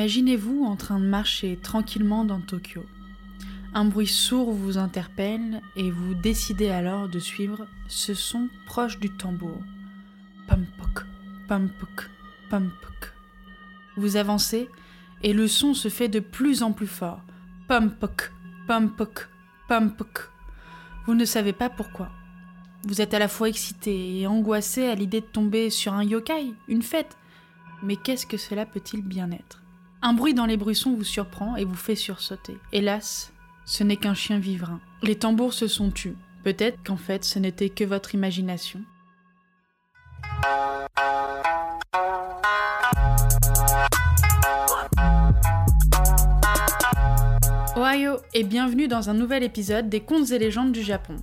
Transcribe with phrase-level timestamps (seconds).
[0.00, 2.86] Imaginez-vous en train de marcher tranquillement dans Tokyo.
[3.74, 9.10] Un bruit sourd vous interpelle et vous décidez alors de suivre ce son proche du
[9.10, 9.58] tambour.
[10.48, 11.04] Pampok,
[11.48, 12.08] pampok,
[12.48, 13.12] pampok.
[13.98, 14.70] Vous avancez
[15.22, 17.20] et le son se fait de plus en plus fort.
[17.68, 18.32] Pampok,
[18.66, 19.28] pampok,
[19.68, 20.30] pampok.
[21.04, 22.08] Vous ne savez pas pourquoi.
[22.84, 26.54] Vous êtes à la fois excité et angoissé à l'idée de tomber sur un yokai,
[26.68, 27.18] une fête.
[27.82, 29.59] Mais qu'est-ce que cela peut-il bien être?
[30.02, 32.56] Un bruit dans les bruissons vous surprend et vous fait sursauter.
[32.72, 33.34] Hélas,
[33.66, 34.80] ce n'est qu'un chien vivrain.
[35.02, 36.16] Les tambours se sont tus.
[36.42, 38.80] Peut-être qu'en fait ce n'était que votre imagination.
[47.76, 51.16] Ohio et bienvenue dans un nouvel épisode des contes et légendes du Japon.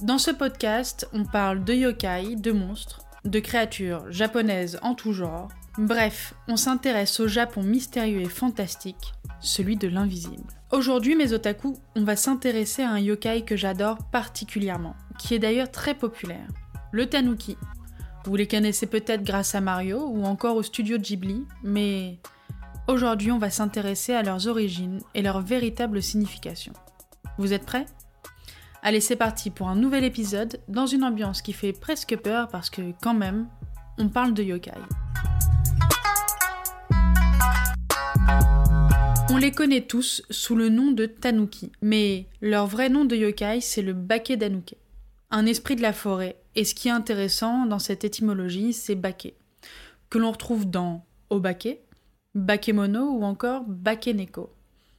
[0.00, 5.50] Dans ce podcast, on parle de yokai, de monstres, de créatures japonaises en tout genre.
[5.78, 10.44] Bref, on s'intéresse au Japon mystérieux et fantastique, celui de l'invisible.
[10.70, 15.70] Aujourd'hui, mes otaku, on va s'intéresser à un yokai que j'adore particulièrement, qui est d'ailleurs
[15.70, 16.46] très populaire,
[16.92, 17.56] le tanuki.
[18.26, 22.18] Vous les connaissez peut-être grâce à Mario ou encore au studio Ghibli, mais
[22.86, 26.74] aujourd'hui, on va s'intéresser à leurs origines et leur véritable signification.
[27.38, 27.86] Vous êtes prêts?
[28.82, 32.68] Allez, c'est parti pour un nouvel épisode dans une ambiance qui fait presque peur parce
[32.68, 33.48] que quand même,
[33.96, 34.72] on parle de yokai.
[39.30, 43.60] On les connaît tous sous le nom de Tanuki, mais leur vrai nom de yokai
[43.60, 44.76] c'est le Bake Danuke,
[45.30, 46.36] un esprit de la forêt.
[46.54, 49.34] Et ce qui est intéressant dans cette étymologie, c'est Bake,
[50.10, 51.78] que l'on retrouve dans Obake,
[52.34, 54.52] Bakemono ou encore Bakeneko.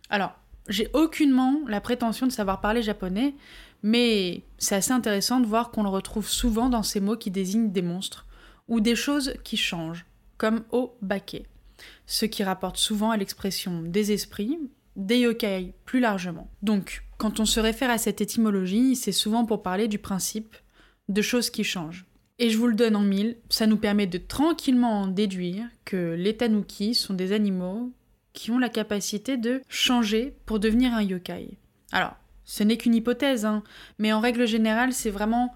[0.10, 0.34] Alors,
[0.68, 3.36] j'ai aucunement la prétention de savoir parler japonais,
[3.84, 7.72] mais c'est assez intéressant de voir qu'on le retrouve souvent dans ces mots qui désignent
[7.72, 8.26] des monstres
[8.68, 10.06] ou des choses qui changent,
[10.38, 11.46] comme Obake,
[12.06, 14.60] ce qui rapporte souvent à l'expression des esprits,
[14.96, 16.50] des yokai plus largement.
[16.62, 20.56] Donc, quand on se réfère à cette étymologie, c'est souvent pour parler du principe
[21.10, 22.06] de choses qui changent.
[22.40, 26.16] Et je vous le donne en mille, ça nous permet de tranquillement en déduire que
[26.18, 27.92] les tanuki sont des animaux
[28.34, 31.58] qui ont la capacité de changer pour devenir un yokai.
[31.92, 33.64] Alors, ce n'est qu'une hypothèse, hein,
[34.00, 35.54] mais en règle générale, c'est vraiment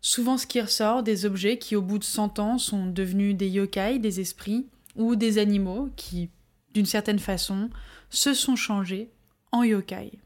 [0.00, 3.48] souvent ce qui ressort des objets qui, au bout de 100 ans, sont devenus des
[3.48, 4.66] yokai, des esprits,
[4.98, 6.28] ou des animaux qui,
[6.74, 7.70] d'une certaine façon,
[8.10, 9.10] se sont changés
[9.52, 10.18] en yokai.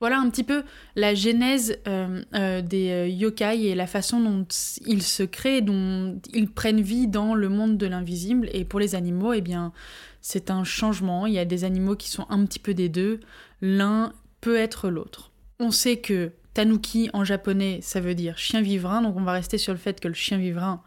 [0.00, 0.62] Voilà un petit peu
[0.94, 4.46] la genèse euh, euh, des euh, yokai et la façon dont
[4.86, 8.48] ils se créent, dont ils prennent vie dans le monde de l'invisible.
[8.52, 9.72] Et pour les animaux, eh bien,
[10.20, 11.26] c'est un changement.
[11.26, 13.18] Il y a des animaux qui sont un petit peu des deux.
[13.60, 15.32] L'un peut être l'autre.
[15.58, 19.58] On sait que tanuki en japonais, ça veut dire chien vivrain, donc on va rester
[19.58, 20.82] sur le fait que le chien vivrain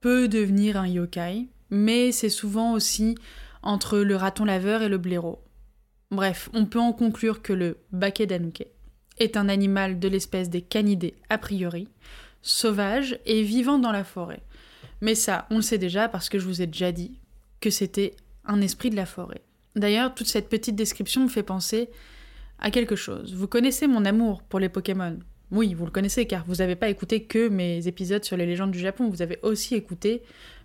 [0.00, 3.16] peut devenir un yokai, mais c'est souvent aussi
[3.62, 5.42] entre le raton laveur et le blaireau.
[6.10, 8.66] Bref, on peut en conclure que le bakedanuke
[9.18, 11.88] est un animal de l'espèce des canidés a priori,
[12.42, 14.42] sauvage et vivant dans la forêt.
[15.00, 17.18] Mais ça, on le sait déjà parce que je vous ai déjà dit
[17.60, 19.40] que c'était un esprit de la forêt.
[19.74, 21.88] D'ailleurs, toute cette petite description me fait penser
[22.58, 23.34] à quelque chose.
[23.34, 25.18] Vous connaissez mon amour pour les Pokémon?
[25.50, 28.72] Oui, vous le connaissez car vous n'avez pas écouté que mes épisodes sur les légendes
[28.72, 30.22] du Japon, vous avez aussi écouté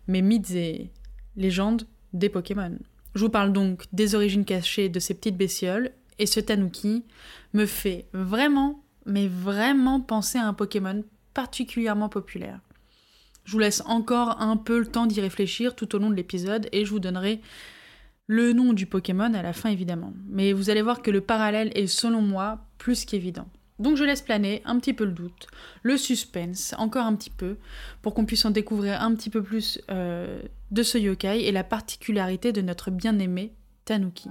[0.07, 0.91] mes mythes et
[1.35, 2.77] légendes des Pokémon.
[3.15, 7.03] Je vous parle donc des origines cachées de ces petites bestioles, et ce tanuki
[7.53, 11.03] me fait vraiment, mais vraiment penser à un Pokémon
[11.33, 12.59] particulièrement populaire.
[13.43, 16.67] Je vous laisse encore un peu le temps d'y réfléchir tout au long de l'épisode,
[16.71, 17.41] et je vous donnerai
[18.27, 20.13] le nom du Pokémon à la fin évidemment.
[20.27, 23.47] Mais vous allez voir que le parallèle est selon moi plus qu'évident.
[23.79, 25.47] Donc je laisse planer un petit peu le doute,
[25.83, 27.57] le suspense, encore un petit peu,
[28.01, 31.63] pour qu'on puisse en découvrir un petit peu plus euh, de ce yokai et la
[31.63, 33.53] particularité de notre bien-aimé
[33.85, 34.29] Tanuki.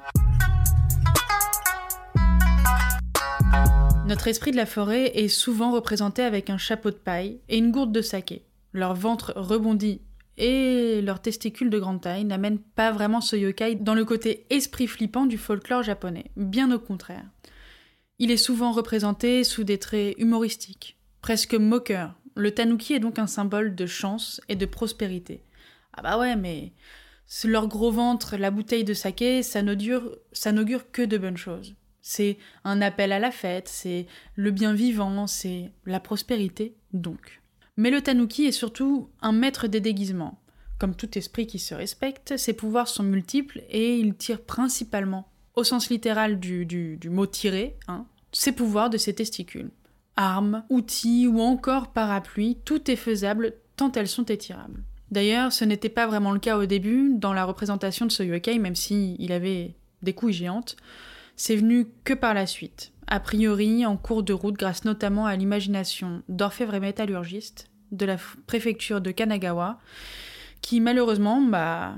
[4.06, 7.70] Notre esprit de la forêt est souvent représenté avec un chapeau de paille et une
[7.70, 8.42] gourde de saké.
[8.72, 10.00] Leur ventre rebondit
[10.38, 14.86] et leurs testicules de grande taille n'amènent pas vraiment ce yokai dans le côté esprit
[14.86, 17.24] flippant du folklore japonais, bien au contraire.
[18.18, 22.14] Il est souvent représenté sous des traits humoristiques, presque moqueurs.
[22.34, 25.42] Le tanuki est donc un symbole de chance et de prospérité.
[25.92, 26.72] Ah bah ouais, mais
[27.44, 31.74] leur gros ventre, la bouteille de saké, ça n'augure, ça n'augure que de bonnes choses.
[32.00, 37.42] C'est un appel à la fête, c'est le bien vivant, c'est la prospérité, donc.
[37.76, 40.40] Mais le tanuki est surtout un maître des déguisements.
[40.78, 45.64] Comme tout esprit qui se respecte, ses pouvoirs sont multiples et il tire principalement au
[45.64, 49.70] sens littéral du, mot tirer, hein, ses pouvoirs de ses testicules.
[50.16, 54.82] Armes, outils ou encore parapluies, tout est faisable tant elles sont étirables.
[55.10, 58.58] D'ailleurs, ce n'était pas vraiment le cas au début dans la représentation de ce yokai,
[58.58, 60.76] même s'il il avait des couilles géantes.
[61.36, 62.92] C'est venu que par la suite.
[63.06, 68.16] A priori, en cours de route, grâce notamment à l'imagination d'orfèvres et métallurgistes de la
[68.46, 69.78] préfecture de Kanagawa,
[70.60, 71.94] qui malheureusement bah,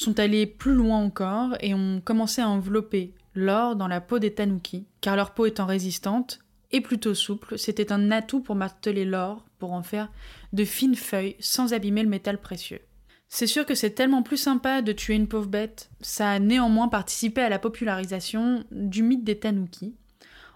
[0.00, 4.34] sont allés plus loin encore et ont commencé à envelopper l'or dans la peau des
[4.34, 6.40] tanuki, car leur peau étant résistante
[6.70, 10.10] et plutôt souple, c'était un atout pour marteler l'or, pour en faire
[10.52, 12.80] de fines feuilles sans abîmer le métal précieux.
[13.28, 16.88] C'est sûr que c'est tellement plus sympa de tuer une pauvre bête, ça a néanmoins
[16.88, 19.94] participé à la popularisation du mythe des tanuki,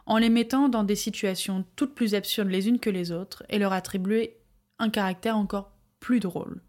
[0.05, 3.59] en les mettant dans des situations toutes plus absurdes les unes que les autres et
[3.59, 4.37] leur attribuer
[4.79, 6.61] un caractère encore plus drôle.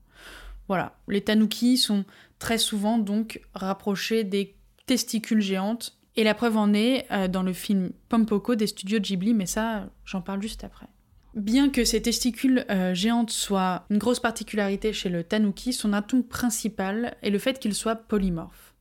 [0.67, 2.05] Voilà, les tanuki sont
[2.39, 4.55] très souvent donc rapprochés des
[4.85, 9.35] testicules géantes, et la preuve en est euh, dans le film Pompoko des studios Ghibli,
[9.35, 10.87] mais ça, j'en parle juste après.
[11.35, 16.23] Bien que ces testicules euh, géantes soient une grosse particularité chez le tanuki, son atout
[16.23, 18.73] principal est le fait qu'il soit polymorphe.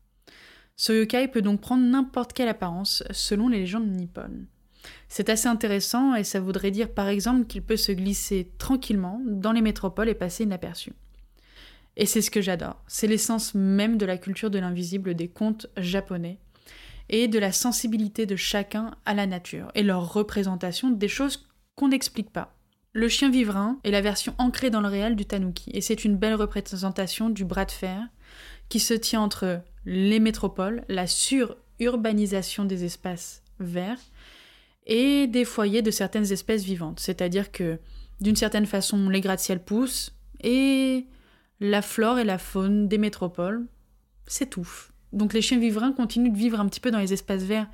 [0.76, 4.46] Ce yokai peut donc prendre n'importe quelle apparence selon les légendes nippones.
[5.08, 9.52] C'est assez intéressant et ça voudrait dire par exemple qu'il peut se glisser tranquillement dans
[9.52, 10.92] les métropoles et passer inaperçu.
[11.96, 12.82] Et c'est ce que j'adore.
[12.86, 16.38] C'est l'essence même de la culture de l'invisible des contes japonais
[17.08, 21.88] et de la sensibilité de chacun à la nature et leur représentation des choses qu'on
[21.88, 22.54] n'explique pas.
[22.92, 26.16] Le chien vivrain est la version ancrée dans le réel du tanuki et c'est une
[26.16, 28.00] belle représentation du bras de fer
[28.68, 34.00] qui se tient entre les métropoles, la sururbanisation des espaces verts
[34.86, 37.00] et des foyers de certaines espèces vivantes.
[37.00, 37.78] C'est-à-dire que
[38.20, 41.06] d'une certaine façon, les gratte-ciel poussent et
[41.60, 43.66] la flore et la faune des métropoles
[44.26, 44.92] s'étouffent.
[45.12, 47.68] Donc les chiens vivrains continuent de vivre un petit peu dans les espaces verts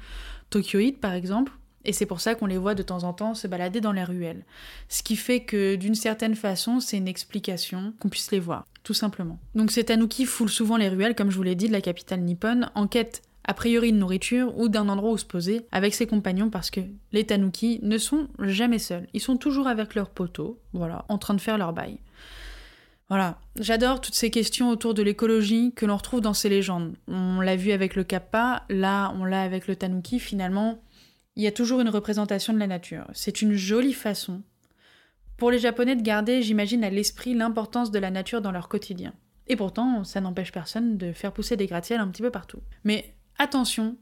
[0.51, 1.53] tokyoïdes, par exemple,
[1.85, 4.05] et c'est pour ça qu'on les voit de temps en temps se balader dans les
[4.05, 4.45] ruelles.
[4.89, 8.95] Ce qui fait que d'une certaine façon, c'est une explication qu'on puisse les voir, tout
[8.95, 9.39] simplement.
[9.55, 12.21] Donc ces tanuki foulent souvent les ruelles, comme je vous l'ai dit, de la capitale
[12.21, 16.07] nippone, en quête a priori de nourriture ou d'un endroit où se poser avec ses
[16.07, 16.81] compagnons parce que
[17.11, 19.09] les tanuki ne sont jamais seuls.
[19.15, 21.99] Ils sont toujours avec leurs poteaux, voilà, en train de faire leur bail.
[23.13, 26.97] Voilà, j'adore toutes ces questions autour de l'écologie que l'on retrouve dans ces légendes.
[27.09, 30.83] On l'a vu avec le kappa, là on l'a avec le tanuki, finalement,
[31.37, 33.05] il y a toujours une représentation de la nature.
[33.13, 34.41] C'est une jolie façon
[35.37, 39.13] pour les Japonais de garder, j'imagine, à l'esprit l'importance de la nature dans leur quotidien.
[39.47, 42.63] Et pourtant, ça n'empêche personne de faire pousser des gratte-ciels un petit peu partout.
[42.83, 43.99] Mais attention,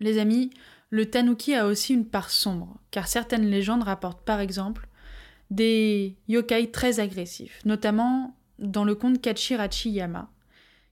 [0.00, 0.48] les amis,
[0.88, 4.88] le tanuki a aussi une part sombre, car certaines légendes rapportent par exemple
[5.50, 10.30] des yokai très agressifs, notamment dans le conte Kachirachi Yama,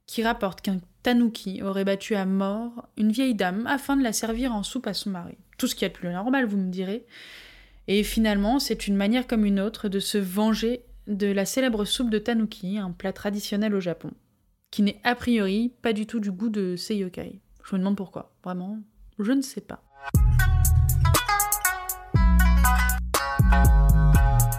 [0.06, 4.52] qui rapporte qu'un tanuki aurait battu à mort une vieille dame afin de la servir
[4.52, 5.36] en soupe à son mari.
[5.58, 7.06] Tout ce qui est plus normal, vous me direz.
[7.88, 12.10] Et finalement, c'est une manière comme une autre de se venger de la célèbre soupe
[12.10, 14.12] de tanuki, un plat traditionnel au Japon,
[14.70, 17.40] qui n'est a priori pas du tout du goût de ces yokai.
[17.64, 18.32] Je me demande pourquoi.
[18.44, 18.78] Vraiment,
[19.18, 19.82] je ne sais pas.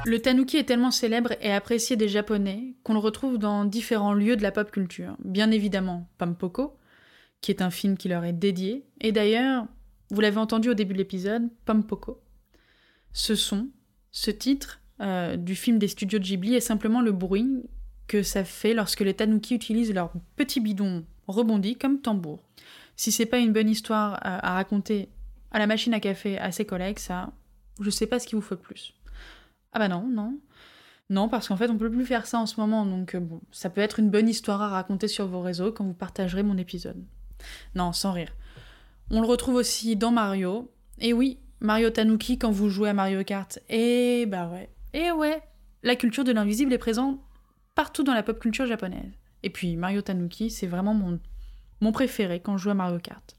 [0.05, 4.35] Le tanuki est tellement célèbre et apprécié des Japonais qu'on le retrouve dans différents lieux
[4.35, 5.15] de la pop culture.
[5.23, 6.77] Bien évidemment, Pampoko,
[7.39, 8.85] qui est un film qui leur est dédié.
[9.00, 9.65] Et d'ailleurs,
[10.11, 12.21] vous l'avez entendu au début de l'épisode, Pampoko.
[13.13, 13.69] Ce son,
[14.11, 17.63] ce titre euh, du film des studios Ghibli est simplement le bruit
[18.07, 22.43] que ça fait lorsque les tanuki utilisent leur petit bidon rebondi comme tambour.
[22.98, 25.07] Si c'est pas une bonne histoire à, à raconter
[25.51, 27.31] à la machine à café à ses collègues, ça,
[27.79, 28.93] je sais pas ce qu'il vous faut de plus.
[29.74, 30.39] Ah bah non, non.
[31.10, 33.42] Non, parce qu'en fait, on peut plus faire ça en ce moment, donc euh, bon,
[33.51, 36.58] ça peut être une bonne histoire à raconter sur vos réseaux quand vous partagerez mon
[36.58, 37.03] épisode.
[37.75, 38.34] Non, sans rire.
[39.12, 40.72] On le retrouve aussi dans Mario.
[41.00, 43.60] Et oui, Mario Tanuki quand vous jouez à Mario Kart.
[43.70, 44.70] Et bah ouais.
[44.94, 45.42] Et ouais,
[45.82, 47.20] la culture de l'invisible est présente
[47.75, 49.12] partout dans la pop culture japonaise.
[49.44, 53.38] Et puis Mario Tanuki, c'est vraiment mon préféré quand je joue à Mario Kart.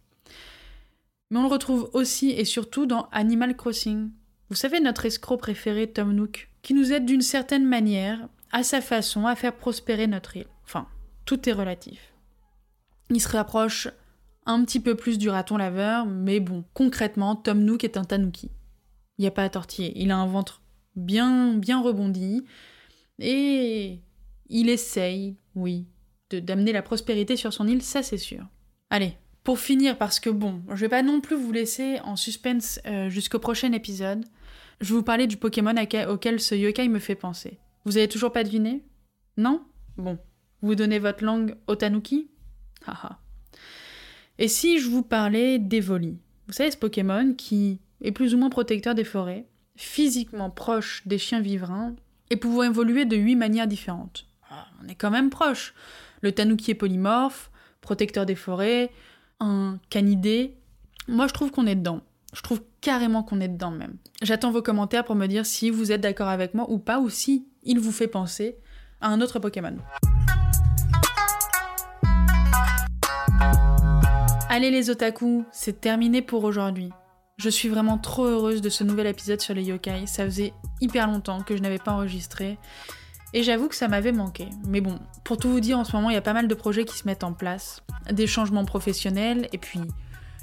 [1.31, 4.11] Mais on le retrouve aussi et surtout dans Animal Crossing.
[4.51, 8.81] Vous savez, notre escroc préféré, Tom Nook, qui nous aide d'une certaine manière, à sa
[8.81, 10.47] façon, à faire prospérer notre île.
[10.65, 10.87] Enfin,
[11.25, 12.13] tout est relatif.
[13.11, 13.89] Il se rapproche
[14.47, 18.51] un petit peu plus du raton laveur, mais bon, concrètement, Tom Nook est un tanuki.
[19.19, 19.93] Il n'y a pas à tortiller.
[19.97, 20.63] Il a un ventre
[20.97, 22.45] bien, bien rebondi,
[23.19, 24.01] et
[24.49, 25.87] il essaye, oui,
[26.31, 28.47] d'amener la prospérité sur son île, ça c'est sûr.
[28.91, 32.81] Allez, pour finir, parce que bon, je vais pas non plus vous laisser en suspense
[32.87, 34.25] euh, jusqu'au prochain épisode,
[34.81, 35.75] je vais vous parler du Pokémon
[36.09, 37.59] auquel ce yokai me fait penser.
[37.85, 38.83] Vous avez toujours pas deviné?
[39.37, 39.63] Non?
[39.99, 40.19] Bon.
[40.63, 42.31] Vous donnez votre langue au tanuki?
[42.87, 43.21] Haha.
[44.39, 48.51] Et si je vous parlais d'Evoli Vous savez ce Pokémon qui est plus ou moins
[48.51, 49.47] protecteur des forêts,
[49.77, 51.95] physiquement proche des chiens vivrains,
[52.31, 54.27] et pouvant évoluer de huit manières différentes.
[54.51, 55.75] ah, on est quand même proche.
[56.23, 57.51] Le tanuki est polymorphe,
[57.83, 58.91] protecteur des forêts,
[59.41, 60.57] un canidé.
[61.09, 62.01] Moi, je trouve qu'on est dedans.
[62.35, 63.97] Je trouve carrément qu'on est dedans même.
[64.23, 67.09] J'attends vos commentaires pour me dire si vous êtes d'accord avec moi ou pas, ou
[67.09, 68.57] si il vous fait penser
[69.01, 69.77] à un autre Pokémon.
[74.49, 76.91] Allez les otaku, c'est terminé pour aujourd'hui.
[77.37, 80.07] Je suis vraiment trop heureuse de ce nouvel épisode sur les yokai.
[80.07, 82.59] Ça faisait hyper longtemps que je n'avais pas enregistré.
[83.35, 84.49] Et j'avoue que ça m'avait manqué.
[84.67, 86.55] Mais bon, pour tout vous dire, en ce moment, il y a pas mal de
[86.55, 87.83] projets qui se mettent en place.
[88.11, 89.81] Des changements professionnels, et puis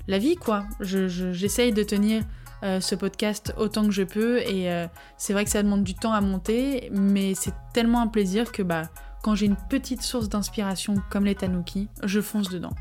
[0.09, 0.65] la vie, quoi.
[0.81, 2.23] J'essaye de tenir
[2.63, 5.95] euh, ce podcast autant que je peux, et euh, c'est vrai que ça demande du
[5.95, 8.83] temps à monter, mais c'est tellement un plaisir que bah,
[9.23, 12.75] quand j'ai une petite source d'inspiration comme les tanuki, je fonce dedans.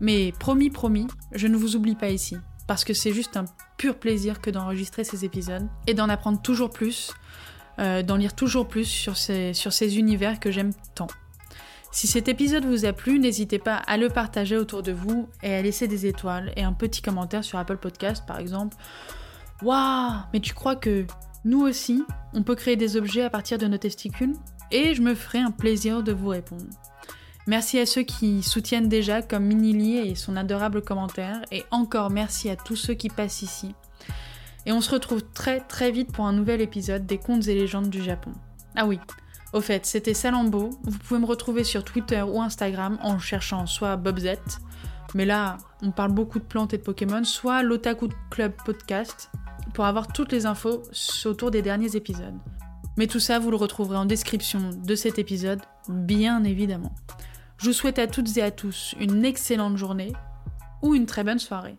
[0.00, 3.44] Mais promis, promis, je ne vous oublie pas ici parce que c'est juste un
[3.76, 7.12] pur plaisir que d'enregistrer ces épisodes et d'en apprendre toujours plus,
[7.78, 11.08] euh, d'en lire toujours plus sur ces, univers que j'aime tant.
[11.92, 15.54] Si cet épisode vous a plu, n'hésitez pas à le partager autour de vous et
[15.54, 18.76] à laisser des étoiles et un petit commentaire sur Apple Podcast par exemple.
[19.62, 21.06] Waouh Mais tu crois que
[21.44, 22.02] nous aussi,
[22.32, 24.34] on peut créer des objets à partir de nos testicules?
[24.70, 26.64] Et je me ferai un plaisir de vous répondre.
[27.46, 32.48] Merci à ceux qui soutiennent déjà, comme Minili et son adorable commentaire, et encore merci
[32.48, 33.74] à tous ceux qui passent ici.
[34.66, 37.90] Et on se retrouve très très vite pour un nouvel épisode des contes et légendes
[37.90, 38.32] du Japon.
[38.76, 38.98] Ah oui,
[39.52, 43.96] au fait, c'était Salambo, vous pouvez me retrouver sur Twitter ou Instagram en cherchant soit
[43.96, 44.40] Bobzet,
[45.14, 49.30] mais là on parle beaucoup de plantes et de Pokémon, soit l'Otaku Club Podcast,
[49.72, 50.82] pour avoir toutes les infos
[51.24, 52.34] autour des derniers épisodes.
[52.96, 56.94] Mais tout ça, vous le retrouverez en description de cet épisode, bien évidemment.
[57.58, 60.12] Je vous souhaite à toutes et à tous une excellente journée
[60.82, 61.78] ou une très bonne soirée.